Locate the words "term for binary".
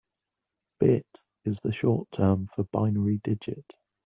2.11-3.19